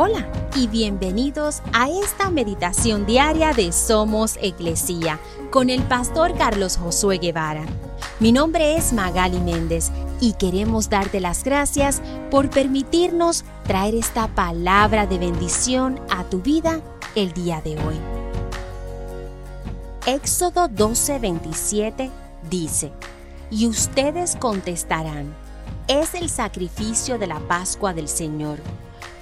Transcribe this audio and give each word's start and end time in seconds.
Hola 0.00 0.30
y 0.54 0.68
bienvenidos 0.68 1.60
a 1.72 1.90
esta 1.90 2.30
meditación 2.30 3.04
diaria 3.04 3.52
de 3.52 3.72
Somos 3.72 4.38
Iglesia 4.40 5.18
con 5.50 5.70
el 5.70 5.82
pastor 5.82 6.38
Carlos 6.38 6.76
Josué 6.76 7.18
Guevara. 7.18 7.64
Mi 8.20 8.30
nombre 8.30 8.76
es 8.76 8.92
Magali 8.92 9.40
Méndez 9.40 9.90
y 10.20 10.34
queremos 10.34 10.88
darte 10.88 11.18
las 11.18 11.42
gracias 11.42 12.00
por 12.30 12.48
permitirnos 12.48 13.44
traer 13.66 13.96
esta 13.96 14.28
palabra 14.28 15.08
de 15.08 15.18
bendición 15.18 16.00
a 16.10 16.22
tu 16.22 16.42
vida 16.42 16.80
el 17.16 17.32
día 17.32 17.60
de 17.60 17.72
hoy. 17.72 17.96
Éxodo 20.06 20.68
12:27 20.68 22.08
dice, 22.48 22.92
y 23.50 23.66
ustedes 23.66 24.36
contestarán, 24.36 25.34
es 25.88 26.14
el 26.14 26.30
sacrificio 26.30 27.18
de 27.18 27.26
la 27.26 27.40
Pascua 27.40 27.92
del 27.92 28.06
Señor 28.06 28.60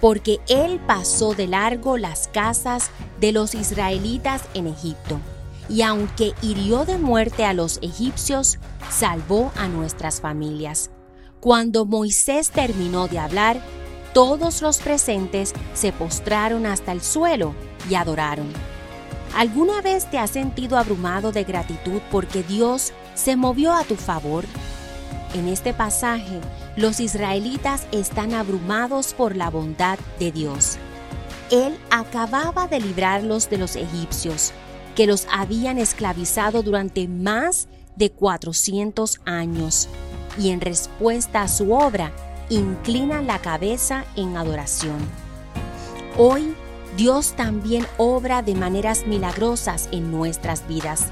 porque 0.00 0.40
él 0.48 0.80
pasó 0.86 1.34
de 1.34 1.46
largo 1.46 1.98
las 1.98 2.28
casas 2.28 2.90
de 3.20 3.32
los 3.32 3.54
israelitas 3.54 4.42
en 4.54 4.66
Egipto, 4.66 5.18
y 5.68 5.82
aunque 5.82 6.34
hirió 6.42 6.84
de 6.84 6.98
muerte 6.98 7.44
a 7.44 7.52
los 7.52 7.78
egipcios, 7.82 8.58
salvó 8.90 9.52
a 9.56 9.68
nuestras 9.68 10.20
familias. 10.20 10.90
Cuando 11.40 11.84
Moisés 11.84 12.50
terminó 12.50 13.08
de 13.08 13.18
hablar, 13.18 13.60
todos 14.12 14.62
los 14.62 14.78
presentes 14.78 15.52
se 15.74 15.92
postraron 15.92 16.66
hasta 16.66 16.92
el 16.92 17.02
suelo 17.02 17.54
y 17.90 17.94
adoraron. 17.94 18.48
¿Alguna 19.34 19.82
vez 19.82 20.10
te 20.10 20.18
has 20.18 20.30
sentido 20.30 20.78
abrumado 20.78 21.32
de 21.32 21.44
gratitud 21.44 22.00
porque 22.10 22.42
Dios 22.42 22.92
se 23.14 23.36
movió 23.36 23.74
a 23.74 23.84
tu 23.84 23.96
favor? 23.96 24.44
En 25.34 25.48
este 25.48 25.74
pasaje, 25.74 26.40
los 26.76 27.00
israelitas 27.00 27.86
están 27.90 28.34
abrumados 28.34 29.14
por 29.14 29.34
la 29.34 29.48
bondad 29.48 29.98
de 30.18 30.30
Dios. 30.30 30.76
Él 31.50 31.78
acababa 31.90 32.68
de 32.68 32.80
librarlos 32.80 33.48
de 33.48 33.56
los 33.58 33.76
egipcios, 33.76 34.52
que 34.94 35.06
los 35.06 35.26
habían 35.32 35.78
esclavizado 35.78 36.62
durante 36.62 37.08
más 37.08 37.68
de 37.96 38.10
400 38.10 39.20
años, 39.24 39.88
y 40.38 40.50
en 40.50 40.60
respuesta 40.60 41.42
a 41.42 41.48
su 41.48 41.72
obra, 41.72 42.12
inclinan 42.50 43.26
la 43.26 43.38
cabeza 43.38 44.04
en 44.14 44.36
adoración. 44.36 44.98
Hoy, 46.18 46.54
Dios 46.96 47.34
también 47.36 47.86
obra 47.96 48.42
de 48.42 48.54
maneras 48.54 49.06
milagrosas 49.06 49.88
en 49.92 50.10
nuestras 50.10 50.66
vidas. 50.66 51.06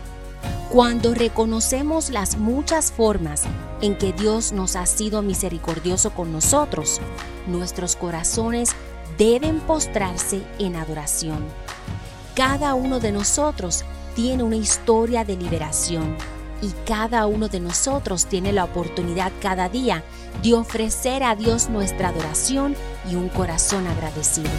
Cuando 0.74 1.14
reconocemos 1.14 2.10
las 2.10 2.36
muchas 2.36 2.90
formas 2.90 3.44
en 3.80 3.96
que 3.96 4.12
Dios 4.12 4.50
nos 4.50 4.74
ha 4.74 4.86
sido 4.86 5.22
misericordioso 5.22 6.10
con 6.10 6.32
nosotros, 6.32 7.00
nuestros 7.46 7.94
corazones 7.94 8.70
deben 9.16 9.60
postrarse 9.60 10.42
en 10.58 10.74
adoración. 10.74 11.44
Cada 12.34 12.74
uno 12.74 12.98
de 12.98 13.12
nosotros 13.12 13.84
tiene 14.16 14.42
una 14.42 14.56
historia 14.56 15.24
de 15.24 15.36
liberación 15.36 16.16
y 16.60 16.72
cada 16.84 17.24
uno 17.26 17.46
de 17.46 17.60
nosotros 17.60 18.26
tiene 18.26 18.52
la 18.52 18.64
oportunidad 18.64 19.30
cada 19.40 19.68
día 19.68 20.02
de 20.42 20.54
ofrecer 20.54 21.22
a 21.22 21.36
Dios 21.36 21.70
nuestra 21.70 22.08
adoración 22.08 22.74
y 23.08 23.14
un 23.14 23.28
corazón 23.28 23.86
agradecido. 23.86 24.50